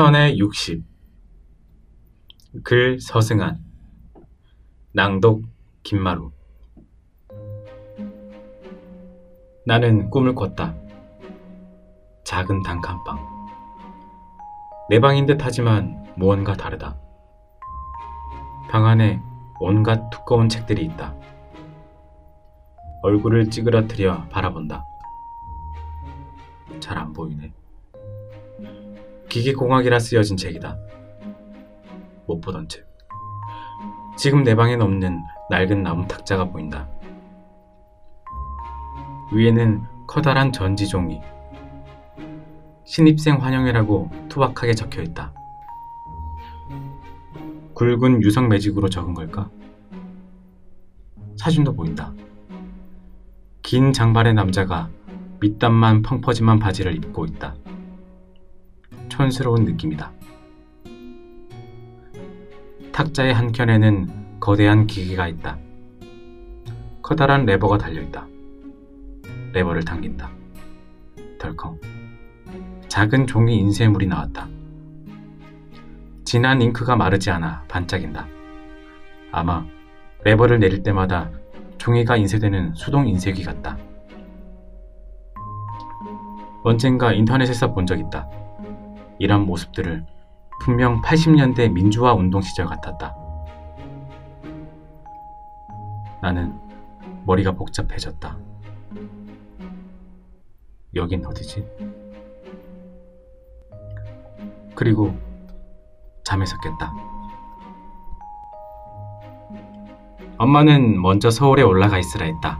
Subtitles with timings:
[0.00, 0.82] 천의 60.
[2.64, 3.58] 글 서승한.
[4.94, 5.42] 낭독
[5.82, 6.32] 김마루.
[9.66, 10.74] 나는 꿈을 꿨다.
[12.24, 13.18] 작은 단칸방.
[14.88, 16.98] 내 방인 듯 하지만 무언가 다르다.
[18.70, 19.20] 방 안에
[19.60, 21.14] 온갖 두꺼운 책들이 있다.
[23.02, 24.82] 얼굴을 찌그러뜨려 바라본다.
[26.80, 27.52] 잘 안 보이네.
[29.30, 30.76] 기계공학이라 쓰여진 책이다.
[32.26, 32.84] 못 보던 책.
[34.18, 36.88] 지금 내 방엔 없는 낡은 나무 탁자가 보인다.
[39.32, 41.20] 위에는 커다란 전지 종이.
[42.84, 45.32] 신입생 환영회라고 투박하게 적혀 있다.
[47.74, 49.48] 굵은 유성 매직으로 적은 걸까?
[51.36, 52.12] 사진도 보인다.
[53.62, 54.90] 긴 장발의 남자가
[55.40, 57.54] 밑단만 펑퍼짐한 바지를 입고 있다.
[59.20, 60.10] 촌스러운 느낌이다.
[62.90, 65.58] 탁자의 한켠에는 거대한 기계가 있다.
[67.02, 68.26] 커다란 레버가 달려있다.
[69.52, 70.30] 레버를 당긴다.
[71.38, 71.78] 덜컹.
[72.88, 74.48] 작은 종이 인쇄물이 나왔다.
[76.24, 78.26] 진한 잉크가 마르지 않아 반짝인다.
[79.32, 79.66] 아마
[80.24, 81.30] 레버를 내릴 때마다
[81.76, 83.76] 종이가 인쇄되는 수동 인쇄기 같다.
[86.64, 88.26] 언젠가 인터넷에서 본 적 있다.
[89.20, 90.04] 이런 모습들을
[90.62, 93.14] 분명 80년대 민주화 운동 시절 같았다.
[96.22, 96.58] 나는
[97.26, 98.36] 머리가 복잡해졌다.
[100.94, 101.64] 여긴 어디지?
[104.74, 105.14] 그리고
[106.24, 106.92] 잠에서 깼다.
[110.38, 112.58] 엄마는 먼저 서울에 올라가 있으라 했다.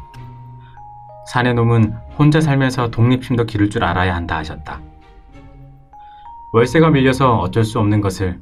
[1.27, 4.90] 사내 놈은 혼자 살면서 독립심도 기를 줄 알아야 한다 하셨다.
[6.53, 8.41] 월세가 밀려서 어쩔 수 없는 것을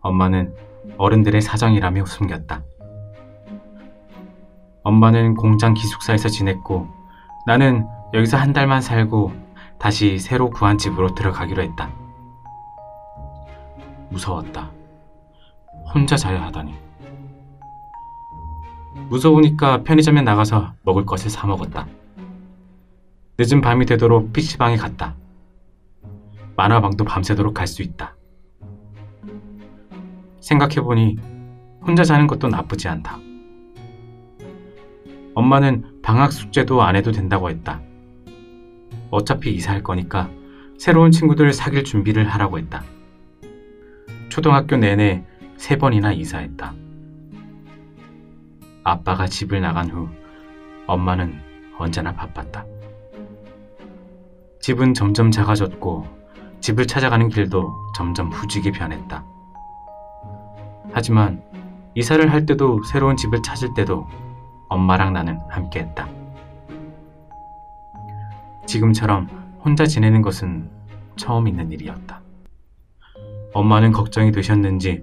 [0.00, 0.54] 엄마는
[0.98, 2.62] 어른들의 사정이라며 숨겼다.
[4.82, 6.88] 엄마는 공장 기숙사에서 지냈고
[7.46, 9.32] 나는 여기서 한 달만 살고
[9.78, 11.90] 다시 새로 구한 집으로 들어가기로 했다.
[14.10, 14.70] 무서웠다.
[15.94, 16.74] 혼자 자야 하다니.
[19.08, 21.86] 무서우니까 편의점에 나가서 먹을 것을 사 먹었다.
[23.38, 25.14] 늦은 밤이 되도록 PC방에 갔다.
[26.56, 28.16] 만화방도 밤새도록 갈 수 있다.
[30.40, 31.16] 생각해보니
[31.82, 33.18] 혼자 자는 것도 나쁘지 않다.
[35.34, 37.80] 엄마는 방학 숙제도 안 해도 된다고 했다.
[39.10, 40.30] 어차피 이사할 거니까
[40.78, 42.84] 새로운 친구들 사귈 준비를 하라고 했다.
[44.28, 45.24] 초등학교 내내
[45.56, 46.74] 세 번이나 이사했다.
[48.84, 50.08] 아빠가 집을 나간 후
[50.86, 51.40] 엄마는
[51.78, 52.66] 언제나 바빴다.
[54.60, 56.23] 집은 점점 작아졌고
[56.64, 59.22] 집을 찾아가는 길도 점점 후지게 변했다.
[60.94, 61.42] 하지만
[61.94, 64.08] 이사를 할 때도 새로운 집을 찾을 때도
[64.70, 66.08] 엄마랑 나는 함께 했다.
[68.64, 69.28] 지금처럼
[69.62, 70.70] 혼자 지내는 것은
[71.16, 72.22] 처음 있는 일이었다.
[73.52, 75.02] 엄마는 걱정이 되셨는지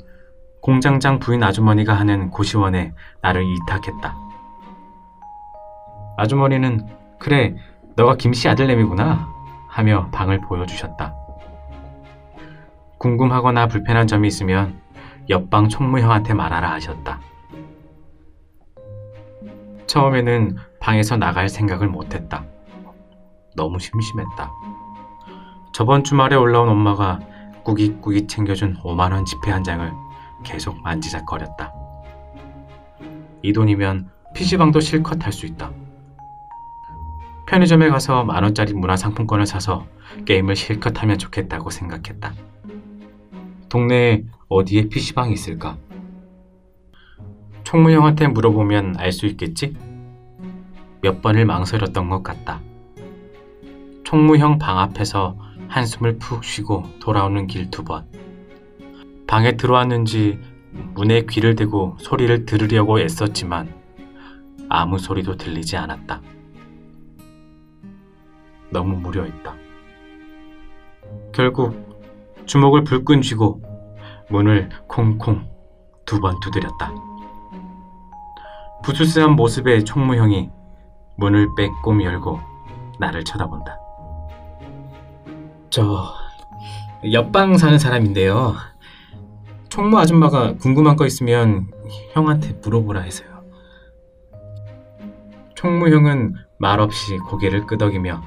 [0.64, 4.18] 공장장 부인 아주머니가 하는 고시원에 나를 이탁했다.
[6.18, 6.88] 아주머니는
[7.20, 7.56] 그래
[7.96, 9.30] 너가 김씨 아들내미구나
[9.70, 11.21] 하며 방을 보여주셨다.
[13.02, 14.80] 궁금하거나 불편한 점이 있으면
[15.28, 17.20] 옆방 총무형한테 말하라 하셨다.
[19.88, 22.46] 처음에는 방에서 나갈 생각을 못했다.
[23.56, 24.52] 너무 심심했다.
[25.74, 27.20] 저번 주말에 올라온 엄마가
[27.64, 29.92] 꾸깃꾸깃 챙겨준 5만원 지폐 한 장을
[30.44, 31.74] 계속 만지작거렸다.
[33.42, 35.72] 이 돈이면 PC방도 실컷 할 수 있다.
[37.48, 39.88] 편의점에 가서 만원짜리 문화상품권을 사서
[40.26, 42.34] 게임을 실컷 하면 좋겠다고 생각했다.
[43.72, 45.78] 동네에 어디에 PC방이 있을까?
[47.64, 49.74] 총무 형한테 물어보면 알 수 있겠지?
[51.02, 52.62] 몇 번을 망설였던 것 같다.
[54.04, 55.38] 총무 형 방 앞에서
[55.70, 58.06] 한숨을 푹 쉬고 돌아오는 길 두 번.
[59.26, 60.38] 방에 들어왔는지
[60.94, 63.74] 문에 귀를 대고 소리를 들으려고 애썼지만
[64.68, 66.22] 아무 소리도 들리지 않았다.
[68.70, 69.56] 너무 무료했다.
[71.34, 71.91] 결국
[72.46, 73.62] 주먹을 불끈 쥐고
[74.30, 75.50] 문을 콩콩
[76.06, 76.92] 두 번 두드렸다.
[78.84, 80.50] 부수스한 모습의 총무형이
[81.18, 82.40] 문을 빼꼼 열고
[83.00, 83.78] 나를 쳐다본다.
[85.70, 86.14] 저
[87.12, 88.56] 옆방 사는 사람인데요.
[89.70, 91.68] 총무 아줌마가 궁금한 거 있으면
[92.14, 93.30] 형한테 물어보라 해서요.
[95.56, 98.22] 총무형은 말없이 고개를 끄덕이며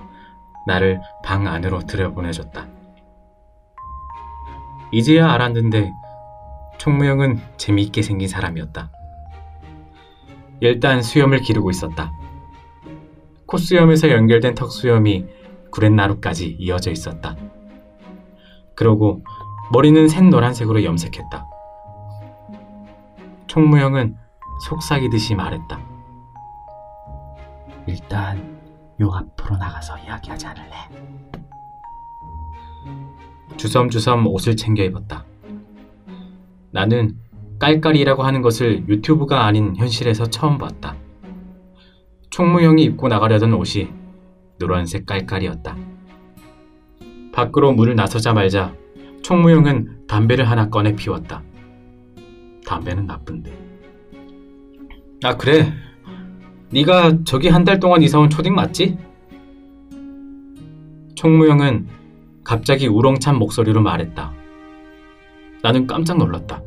[0.67, 2.67] 나를 방 안으로 들여보내줬다.
[4.95, 5.93] 이제야 알았는데
[6.79, 8.93] 총무형은 재미있게 생긴 사람이었다.
[10.61, 12.13] 일단 수염을 기르고 있었다.
[13.47, 15.27] 콧수염에서 연결된 턱수염이
[15.73, 17.37] 구렛나루까지 이어져 있었다.
[18.77, 19.25] 그러고
[19.73, 21.45] 머리는 샛 노란색으로 염색했다.
[23.49, 24.17] 총무형은
[24.69, 25.81] 속삭이듯이 말했다.
[27.89, 28.61] 일단
[29.01, 30.77] 요 앞으로 나가서 이야기하지 않을래?
[33.65, 35.25] 주섬주섬 옷을 챙겨 입었다.
[36.71, 37.17] 나는
[37.59, 40.97] 깔깔이라고 하는 것을 유튜브가 아닌 현실에서 처음 봤다.
[42.29, 43.89] 총무형이 입고 나가려던 옷이
[44.59, 45.79] 노란색 깔깔이었다.
[47.33, 48.75] 밖으로 문을 나서자마자
[49.23, 51.43] 총무형은 담배를 하나 꺼내 피웠다.
[52.67, 53.51] 담배는 나쁜데.
[55.23, 55.73] 아 그래.
[56.71, 58.99] 네가 저기 한 달 동안 이사 온 초딩 맞지?
[61.15, 62.04] 총무형은
[62.45, 64.33] 갑자기 우렁찬 목소리로 말했다.
[65.63, 66.61] 나는 깜짝 놀랐다.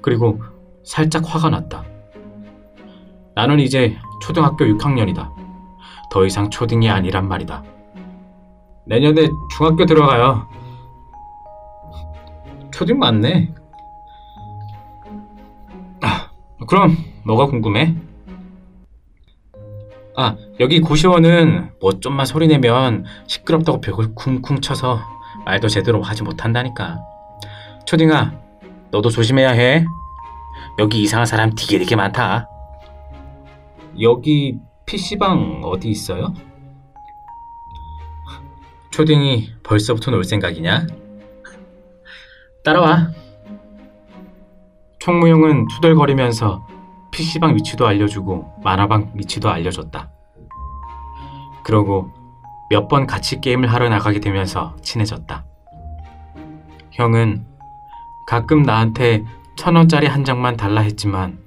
[0.00, 0.40] 그리고
[0.84, 1.84] 살짝 화가 났다.
[3.34, 5.30] 나는 이제 초등학교 6학년이다.
[6.10, 7.62] 더 이상 초딩이 아니란 말이다.
[8.86, 10.48] 내년에 중학교 들어가요.
[12.72, 13.52] 초딩 맞네.
[16.02, 16.30] 아,
[16.66, 17.94] 그럼 뭐가 궁금해?
[20.18, 25.00] 아, 여기 고시원은 뭐 좀만 소리 내면 시끄럽다고 벽을 쿵쿵 쳐서
[25.44, 26.98] 말도 제대로 하지 못한다니까.
[27.84, 28.32] 초딩아,
[28.90, 29.84] 너도 조심해야 해.
[30.78, 32.48] 여기 이상한 사람 되게 되게 많다.
[34.00, 36.32] 여기 PC방 어디 있어요?
[38.90, 40.86] 초딩이 벌써부터 놀 생각이냐?
[42.64, 43.10] 따라와.
[44.98, 46.66] 총무용은 투덜거리면서
[47.16, 50.10] PC방 위치도 알려주고 만화방 위치도 알려줬다.
[51.64, 52.10] 그러고
[52.68, 55.44] 몇 번 같이 게임을 하러 나가게 되면서 친해졌다.
[56.92, 57.46] 형은
[58.26, 59.24] 가끔 나한테
[59.56, 61.38] 천 원짜리 한 장만 달라 했지만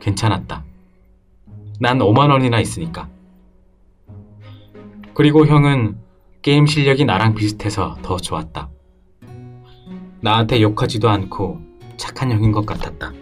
[0.00, 0.64] 괜찮았다.
[1.78, 3.08] 난 5만 원이나 있으니까.
[5.14, 5.98] 그리고 형은
[6.40, 8.70] 게임 실력이 나랑 비슷해서 더 좋았다.
[10.20, 11.60] 나한테 욕하지도 않고
[11.96, 13.12] 착한 형인 것 같았다.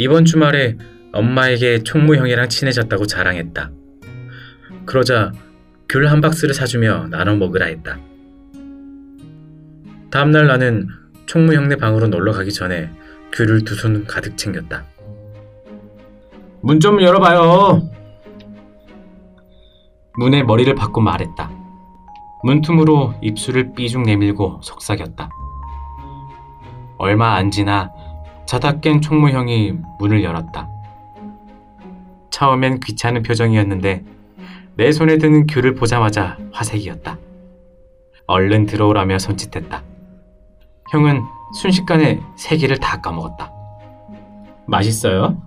[0.00, 0.78] 이번 주말에
[1.12, 3.70] 엄마에게 총무 형이랑 친해졌다고 자랑했다.
[4.86, 5.32] 그러자
[5.90, 7.98] 귤 한 박스를 사주며 나눠 먹으라 했다.
[10.10, 10.88] 다음날 나는
[11.26, 12.90] 총무 형네 방으로 놀러 가기 전에
[13.34, 14.86] 귤을 두 손 가득 챙겼다.
[16.62, 17.82] 문 좀 열어봐요.
[20.18, 21.50] 문에 머리를 박고 말했다.
[22.42, 25.28] 문틈으로 입술을 삐죽 내밀고 속삭였다.
[26.96, 27.90] 얼마 안 지나
[28.50, 30.68] 자다 깬 총무형이 문을 열었다.
[32.32, 34.04] 처음엔 귀찮은 표정이었는데
[34.74, 37.16] 내 손에 드는 귤을 보자마자 화색이었다.
[38.26, 39.84] 얼른 들어오라며 손짓했다.
[40.90, 41.22] 형은
[41.60, 43.52] 순식간에 세 개를 다 까먹었다.
[44.66, 45.40] 맛있어요?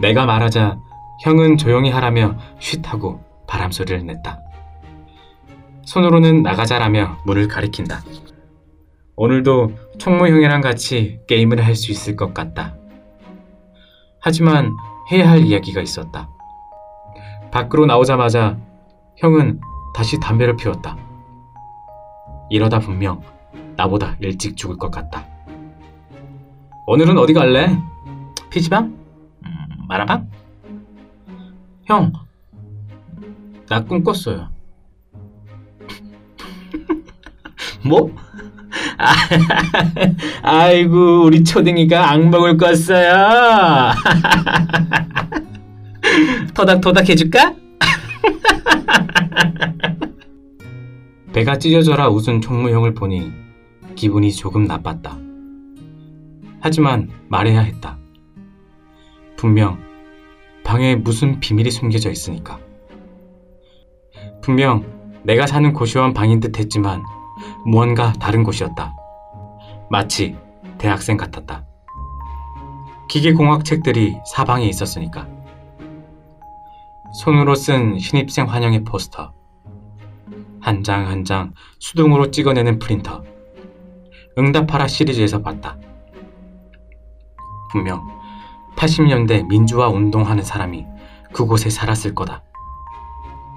[0.00, 0.80] 내가 말하자
[1.22, 4.40] 형은 조용히 하라며 쉿하고 바람소리를 냈다.
[5.84, 8.00] 손으로는 나가자라며 문을 가리킨다.
[9.14, 12.74] 오늘도 총무 형이랑 같이 게임을 할 수 있을 것 같다.
[14.20, 14.72] 하지만
[15.12, 16.28] 해야 할 이야기가 있었다.
[17.50, 18.58] 밖으로 나오자마자
[19.16, 19.60] 형은
[19.94, 20.96] 다시 담배를 피웠다.
[22.50, 23.22] 이러다 분명
[23.76, 25.26] 나보다 일찍 죽을 것 같다.
[26.86, 27.78] 오늘은 어디 갈래?
[28.50, 28.96] 피지방?
[29.88, 30.30] 마라방?
[31.86, 32.12] 형,
[33.68, 34.48] 나 꿈 꿨어요.
[37.84, 38.10] 뭐?
[38.98, 39.14] 아,
[40.42, 43.92] 아이고, 우리 초딩이가 악몽을 꿨어요.
[46.54, 47.54] 토닥토닥 해줄까?
[51.32, 53.30] 배가 찢어져라 웃은 총무형을 보니
[53.94, 55.18] 기분이 조금 나빴다.
[56.60, 57.98] 하지만 말해야 했다.
[59.36, 59.78] 분명
[60.64, 62.58] 방에 무슨 비밀이 숨겨져 있으니까.
[64.40, 64.84] 분명
[65.24, 67.02] 내가 사는 고시원 방인 듯 했지만
[67.64, 68.94] 무언가 다른 곳이었다.
[69.90, 70.36] 마치
[70.78, 71.64] 대학생 같았다.
[73.08, 75.26] 기계공학 책들이 사방에 있었으니까.
[77.22, 79.32] 손으로 쓴 신입생 환영의 포스터.
[80.60, 83.22] 한장 한 장 수동으로 찍어내는 프린터.
[84.38, 85.78] 응답하라 시리즈에서 봤다.
[87.70, 88.02] 분명
[88.76, 90.84] 80년대 민주화 운동하는 사람이
[91.32, 92.42] 그곳에 살았을 거다.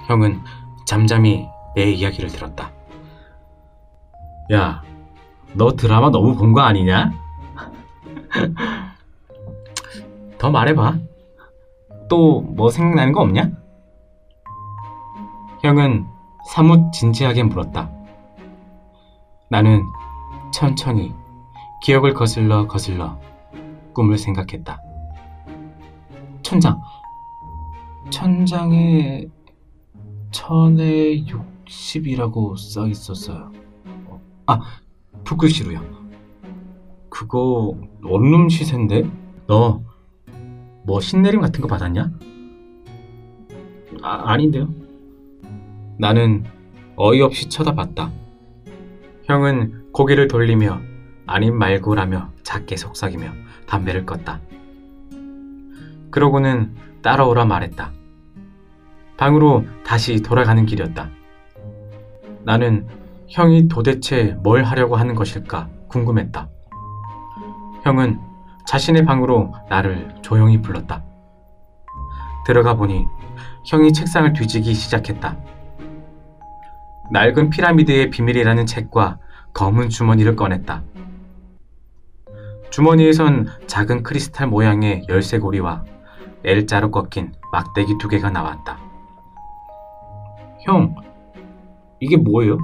[0.08, 0.42] 형은
[0.86, 2.72] 잠잠히 내 이야기를 들었다.
[4.52, 4.82] 야,
[5.54, 7.12] 너 드라마 너무 본 거 아니냐?
[10.38, 10.98] 더 말해봐.
[12.10, 13.52] 또 뭐 생각나는 거 없냐?
[15.62, 16.08] 형은
[16.48, 17.92] 사뭇 진지하게 물었다.
[19.50, 19.84] 나는
[20.54, 21.14] 천천히
[21.84, 23.20] 기억을 거슬러 거슬러
[23.94, 24.80] 꿈을 생각했다.
[26.42, 26.82] 천장.
[28.10, 29.28] 천장에
[30.32, 33.52] 천에 60이라고 써 있었어요.
[34.50, 34.62] 아,
[35.24, 35.82] 푸쿠시루요.
[37.10, 39.10] 그거 원룸 시세인데?
[39.48, 39.90] 너
[40.90, 42.12] 뭐 신내림 같은 거 받았냐?
[44.02, 44.70] 아, 아닌데요.
[46.00, 46.44] 나는
[46.96, 48.12] 어이없이 쳐다봤다.
[49.26, 50.82] 형은 고개를 돌리며
[51.28, 53.32] 아님 말고라며 작게 속삭이며
[53.68, 54.40] 담배를 껐다.
[56.10, 57.92] 그러고는 따라오라 말했다.
[59.18, 61.12] 방으로 다시 돌아가는 길이었다.
[62.46, 62.88] 나는
[63.30, 66.50] 형이 도대체 뭘 하려고 하는 것일까 궁금했다.
[67.84, 68.20] 형은
[68.68, 71.04] 자신의 방으로 나를 조용히 불렀다.
[72.46, 73.06] 들어가 보니
[73.66, 75.38] 형이 책상을 뒤지기 시작했다.
[77.12, 79.20] 낡은 피라미드의 비밀이라는 책과
[79.54, 80.84] 검은 주머니를 꺼냈다.
[82.72, 85.84] 주머니에선 작은 크리스탈 모양의 열쇠고리와
[86.44, 88.80] L자로 꺾인 막대기 두 개가 나왔다.
[90.66, 90.96] 형,
[92.00, 92.58] 이게 뭐예요?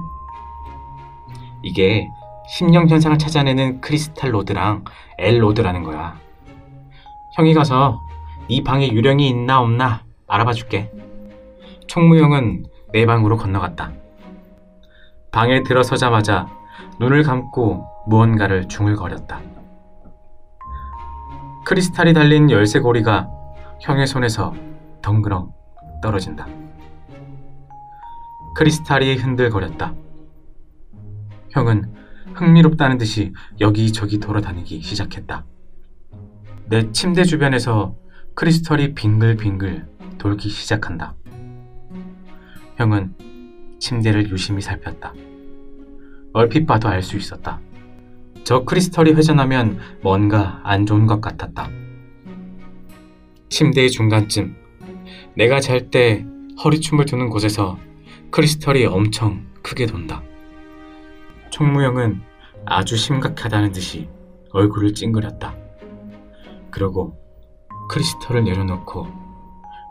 [1.66, 2.08] 이게
[2.46, 4.84] 심령 현상을 찾아내는 크리스탈 rod랑
[5.18, 6.16] L rod라는 거야.
[7.34, 8.00] 형이 가서
[8.48, 10.92] 네 방에 유령이 있나 없나 알아봐 줄게.
[11.88, 13.90] 총무형은 내 방으로 건너갔다.
[15.32, 16.46] 방에 들어서자마자
[17.00, 19.40] 눈을 감고 무언가를 중얼거렸다.
[21.64, 23.28] 크리스탈이 달린 열쇠고리가
[23.80, 24.54] 형의 손에서
[25.02, 25.52] 덩그렁
[26.00, 26.46] 떨어진다.
[28.54, 30.05] 크리스탈이 흔들거렸다.
[31.56, 31.90] 형은
[32.34, 35.46] 흥미롭다는 듯이 여기저기 돌아다니기 시작했다.
[36.68, 37.96] 내 침대 주변에서
[38.34, 39.86] 크리스털이 빙글빙글
[40.18, 41.14] 돌기 시작한다.
[42.76, 43.14] 형은
[43.78, 45.14] 침대를 유심히 살폈다.
[46.34, 47.58] 얼핏 봐도 알 수 있었다.
[48.44, 51.70] 저 크리스털이 회전하면 뭔가 안 좋은 것 같았다.
[53.48, 54.54] 침대의 중간쯤
[55.38, 56.26] 내가 잘 때
[56.62, 57.78] 허리춤을 두는 곳에서
[58.30, 60.22] 크리스털이 엄청 크게 돈다.
[61.56, 62.20] 총무형은
[62.66, 64.10] 아주 심각하다는 듯이
[64.52, 65.54] 얼굴을 찡그렸다.
[66.70, 67.16] 그러고
[67.88, 69.06] 크리스털을 내려놓고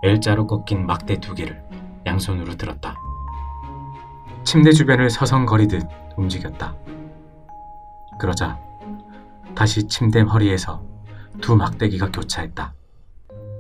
[0.04, 1.60] L자로 꺾인 막대 두 개를
[2.06, 2.96] 양손으로 들었다.
[4.44, 6.76] 침대 주변을 서성거리듯 움직였다.
[8.20, 8.60] 그러자
[9.56, 10.84] 다시 침대 허리에서
[11.42, 12.76] 두 막대기가 교차했다.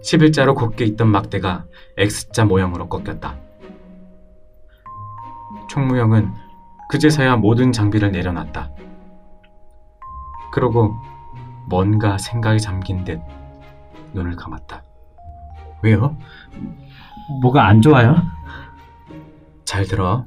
[0.03, 1.65] 11자로 곱게 있던 막대가
[1.97, 3.35] X자 모양으로 꺾였다.
[5.69, 6.44] 총무형은
[6.89, 8.71] 그제서야 모든 장비를 내려놨다.
[10.51, 10.95] 그러고
[11.67, 13.19] 뭔가 생각에 잠긴 듯
[14.13, 14.83] 눈을 감았다.
[15.83, 16.15] 왜요?
[17.41, 18.15] 뭐가 안 좋아요?
[19.65, 20.25] 잘 들어.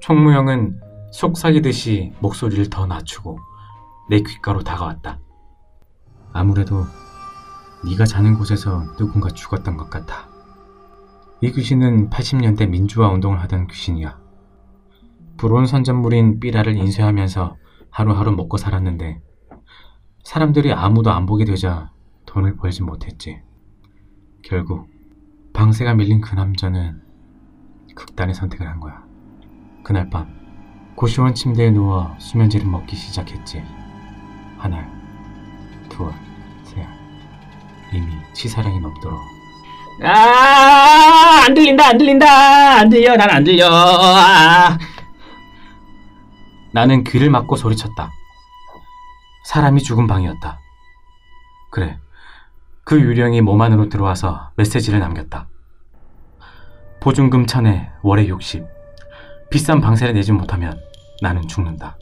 [0.00, 0.80] 총무형은
[1.12, 3.38] 속삭이듯이 목소리를 더 낮추고
[4.08, 5.18] 내 귓가로 다가왔다.
[6.32, 6.84] 아무래도
[7.84, 10.28] 네가 자는 곳에서 누군가 죽었던 것 같아.
[11.40, 14.21] 이 귀신은 80년대 민주화 운동을 하던 귀신이야.
[15.36, 17.56] 불온 선전물인 삐라를 인쇄하면서
[17.90, 19.20] 하루하루 먹고 살았는데
[20.24, 21.90] 사람들이 아무도 안 보게 되자
[22.26, 23.40] 돈을 벌지 못했지.
[24.44, 24.88] 결국
[25.52, 27.02] 방세가 밀린 그 남자는
[27.94, 29.02] 극단의 선택을 한 거야.
[29.84, 30.26] 그날 밤
[30.94, 33.62] 고시원 침대에 누워 수면제를 먹기 시작했지.
[34.58, 34.88] 하나,
[35.88, 36.10] 둘,
[36.62, 36.86] 셋.
[37.92, 39.18] 이미 치사량이 넘도록.
[40.04, 43.68] 아, 안 들린다, 안 들린다, 안 들려, 난 안 들려.
[43.70, 44.78] 아.
[46.72, 48.10] 나는 귀를 막고 소리쳤다.
[49.44, 50.58] 사람이 죽은 방이었다.
[51.70, 51.98] 그래.
[52.84, 55.46] 그 유령이 몸 안으로 들어와서 메시지를 남겼다.
[57.00, 58.64] 보증금 천에 월에 60.
[59.50, 60.80] 비싼 방세를 내지 못하면
[61.20, 61.96] 나는 죽는다.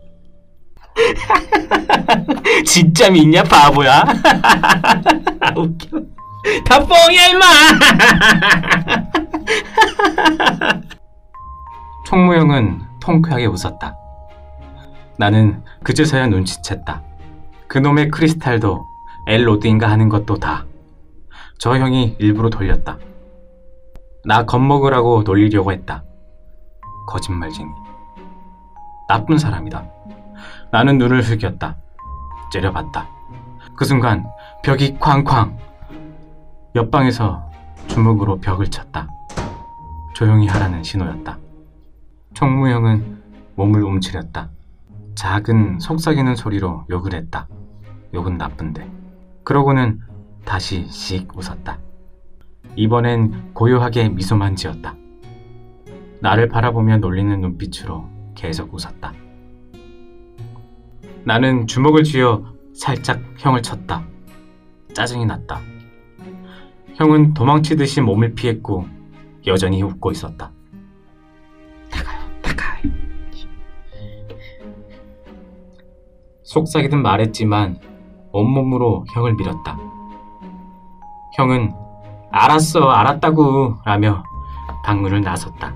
[2.65, 4.05] 진짜 믿냐, 바보야?
[5.57, 6.01] 웃겨.
[6.65, 7.47] 다 뻥이야, 임마!
[12.07, 14.00] 총무형은 통쾌하게 웃었다.
[15.21, 17.03] 나는 그제서야 눈치챘다.
[17.69, 18.87] 그놈의 크리스탈도
[19.27, 20.65] 엘로드인가 하는 것도 다.
[21.59, 22.97] 저 형이 일부러 돌렸다.
[24.25, 26.05] 나 겁먹으라고 놀리려고 했다.
[27.07, 27.69] 거짓말쟁이.
[29.09, 29.85] 나쁜 사람이다.
[30.73, 31.77] 나는 눈을 흘겼다.
[32.51, 33.07] 째려봤다.
[33.77, 34.25] 그 순간
[34.65, 35.59] 벽이 쾅쾅.
[36.75, 37.43] 옆방에서
[37.89, 39.07] 주먹으로 벽을 쳤다.
[40.15, 41.37] 조용히 하라는 신호였다.
[42.33, 43.23] 총무형은
[43.57, 44.49] 몸을 움츠렸다.
[45.15, 47.49] 작은 속삭이는 소리로 욕을 했다.
[48.15, 48.91] 욕은 나쁜데.
[49.45, 50.01] 그러고는
[50.45, 51.79] 다시 씩 웃었다.
[52.77, 54.95] 이번엔 고요하게 미소만 지었다.
[56.21, 59.13] 나를 바라보며 놀리는 눈빛으로 계속 웃었다.
[61.25, 64.05] 나는 주먹을 쥐어 살짝 형을 쳤다.
[64.95, 65.61] 짜증이 났다.
[66.95, 68.87] 형은 도망치듯이 몸을 피했고
[69.47, 70.53] 여전히 웃고 있었다.
[76.51, 77.79] 속삭이듯 말했지만
[78.33, 79.79] 온몸으로 형을 밀었다.
[81.37, 81.73] 형은
[82.33, 84.25] 알았어, 알았다고 라며
[84.85, 85.75] 방문을 나섰다.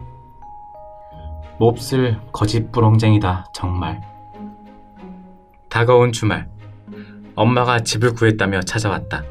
[1.61, 4.01] 몹쓸 거짓 부렁쟁이다, 정말.
[5.71, 6.49] 다가온 주말,
[7.37, 9.23] 엄마가 집을 구했다며 찾아왔다.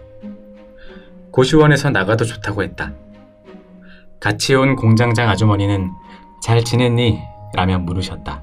[1.31, 2.93] 고시원에서 나가도 좋다고 했다.
[4.21, 5.91] 같이 온 공장장 아주머니는
[6.41, 7.21] 잘 지냈니?
[7.53, 8.42] 라며 물으셨다.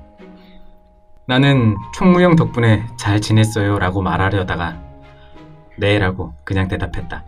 [1.30, 4.82] 나는 총무형 덕분에 잘 지냈어요 라고 말하려다가
[5.78, 7.22] 네 라고 그냥 대답했다.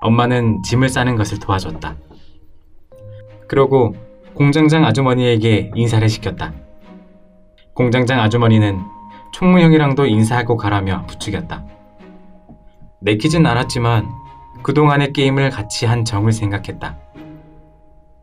[0.00, 1.96] 엄마는 짐을 싸는 것을 도와줬다.
[3.48, 3.96] 그러고
[4.34, 6.52] 공장장 아주머니에게 인사를 시켰다.
[7.74, 8.80] 공장장 아주머니는
[9.32, 11.64] 총무형이랑도 인사하고 가라며 부추겼다.
[13.00, 14.08] 내키진 않았지만
[14.62, 16.96] 그동안의 게임을 같이 한 정을 생각했다.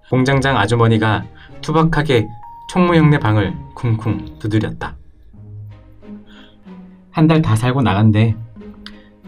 [0.09, 1.25] 공장장 아주머니가
[1.59, 2.29] 투박하게
[2.69, 4.97] 총무형네 방을 쿵쿵 두드렸다.
[7.11, 8.35] 한 달 다 살고 나간대.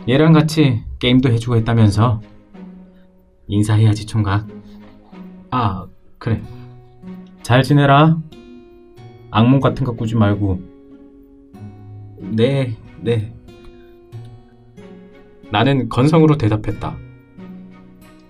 [0.08, 2.22] 얘랑 같이 게임도 해주고 했다면서.
[3.48, 4.48] 인사해야지 총각.
[5.52, 5.86] 아,
[6.18, 6.42] 그래.
[7.44, 8.18] 잘 지내라.
[9.30, 10.60] 악몽 같은 거 꾸지 말고.
[12.18, 13.34] 네, 네.
[15.52, 16.98] 나는 건성으로 대답했다.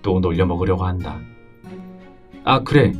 [0.02, 1.18] 또 놀려 먹으려고 한다.
[2.44, 2.92] 아, 그래.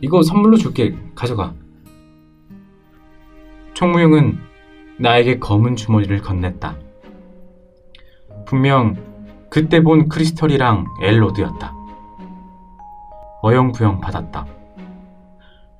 [0.00, 0.96] 이거 선물로 줄게.
[1.14, 1.54] 가져가.
[3.74, 4.38] 총무용은
[4.98, 6.76] 나에게 검은 주머니를 건넸다.
[8.46, 8.96] 분명
[9.50, 11.74] 그때 본 크리스털이랑 엘로드였다.
[13.42, 14.46] 어영부영 받았다.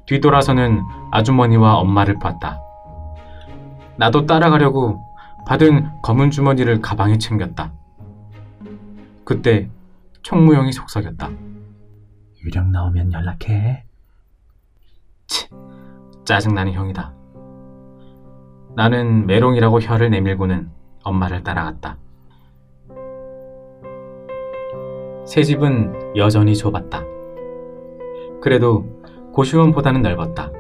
[0.07, 2.61] 뒤돌아서는 아주머니와 엄마를 봤다.
[3.97, 5.05] 나도 따라가려고
[5.47, 7.73] 받은 검은 주머니를 가방에 챙겼다.
[9.25, 9.69] 그때
[10.23, 11.31] 총무용이 속삭였다.
[12.45, 13.88] 유령 나오면 연락해.
[16.25, 17.15] 짜증나는 형이다.
[18.77, 20.71] 나는 메롱이라고 혀를 내밀고는
[21.03, 21.99] 엄마를 따라갔다.
[25.27, 27.03] 새 집은 여전히 좁았다.
[28.41, 28.87] 그래도
[29.33, 30.51] 고시원보다는 넓었다.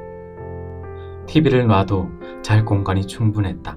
[1.27, 2.09] TV를 놔도
[2.43, 3.77] 잘 공간이 충분했다.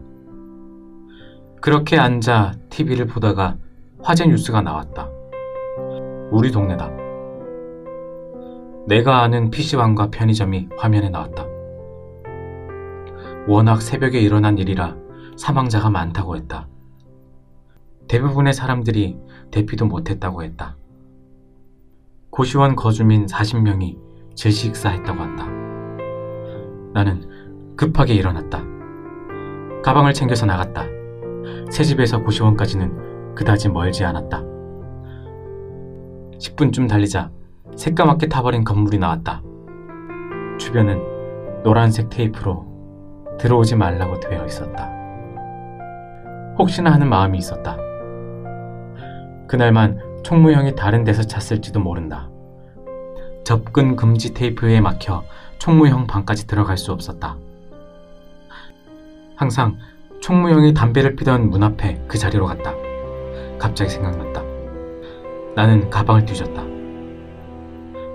[1.61, 3.57] 그렇게 앉아 TV를 보다가
[4.01, 5.09] 화재 뉴스가 나왔다.
[6.31, 7.00] 우리 동네다.
[8.91, 11.47] 내가 아는 PC방과 편의점이 화면에 나왔다.
[13.47, 14.97] 워낙 새벽에 일어난 일이라
[15.37, 16.67] 사망자가 많다고 했다.
[18.09, 19.17] 대부분의 사람들이
[19.49, 20.75] 대피도 못했다고 했다.
[22.31, 23.97] 고시원 거주민 40명이
[24.35, 25.47] 질식사했다고 한다.
[26.93, 28.61] 나는 급하게 일어났다.
[29.85, 30.83] 가방을 챙겨서 나갔다.
[31.71, 34.43] 새 집에서 고시원까지는 그다지 멀지 않았다.
[36.39, 37.31] 10분쯤 달리자
[37.75, 39.41] 새까맣게 타버린 건물이 나왔다.
[40.57, 42.65] 주변은 노란색 테이프로
[43.39, 44.89] 들어오지 말라고 되어 있었다.
[46.57, 47.77] 혹시나 하는 마음이 있었다.
[49.47, 52.29] 그날만 총무형이 다른 데서 잤을지도 모른다.
[53.43, 55.23] 접근 금지 테이프에 막혀
[55.57, 57.37] 총무형 방까지 들어갈 수 없었다.
[59.35, 59.77] 항상
[60.21, 62.73] 총무형이 담배를 피던 문 앞에 그 자리로 갔다.
[63.57, 64.43] 갑자기 생각났다.
[65.55, 66.70] 나는 가방을 뒤졌다.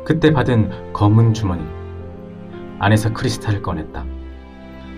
[0.07, 1.67] 그때 받은 검은 주머니.
[2.79, 4.05] 안에서 크리스탈을 꺼냈다.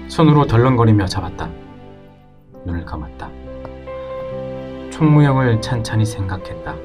[0.08, 1.48] 손으로 덜렁거리며 잡았다.
[2.66, 3.30] 눈을 감았다.
[4.90, 6.76] 총무형을 찬찬히 생각했다.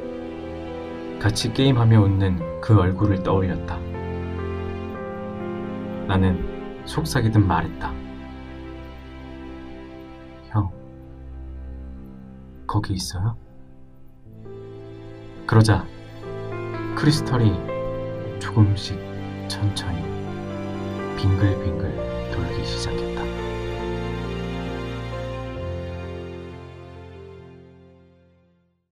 [1.19, 3.77] 같이 게임하며 웃는 그 얼굴을 떠올렸다.
[6.07, 7.91] 나는 속삭이듯 말했다.
[10.47, 10.71] 형,
[12.65, 13.35] 거기 있어요?
[15.45, 15.85] 그러자
[16.95, 17.72] 크리스털이
[18.43, 18.99] 조금씩
[19.47, 20.01] 천천히
[21.15, 23.22] 빙글빙글 돌기 시작했다.